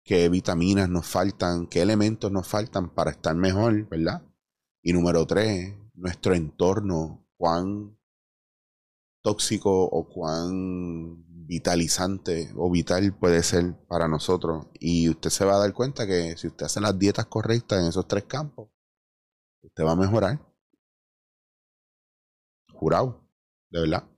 qué 0.05 0.29
vitaminas 0.29 0.91
nos 0.91 1.07
faltan, 1.07 1.67
qué 1.67 1.81
elementos 1.81 2.31
nos 2.31 2.47
faltan 2.47 2.91
para 2.91 3.13
estar 3.13 3.35
mejor, 3.35 3.89
¿verdad? 3.89 4.23
Y 4.83 4.93
número 4.93 5.27
tres, 5.27 5.75
nuestro 5.95 6.35
entorno, 6.35 7.27
cuán 7.37 7.97
tóxico 9.23 9.85
o 9.85 10.09
cuán 10.09 11.25
vitalizante 11.47 12.53
o 12.57 12.71
vital 12.71 13.17
puede 13.19 13.43
ser 13.43 13.77
para 13.89 14.09
nosotros. 14.09 14.67
Y 14.79 15.09
usted 15.09 15.31
se 15.31 15.45
va 15.45 15.57
a 15.57 15.59
dar 15.59 15.73
cuenta 15.73 16.07
que 16.07 16.37
si 16.37 16.47
usted 16.47 16.67
hace 16.67 16.81
las 16.81 16.99
dietas 16.99 17.27
correctas 17.27 17.81
en 17.81 17.89
esos 17.89 18.07
tres 18.07 18.25
campos, 18.25 18.70
usted 19.63 19.85
va 19.85 19.93
a 19.93 19.97
mejorar. 19.97 20.39
Jurado, 22.73 23.21
de 23.71 23.81
verdad. 23.81 24.10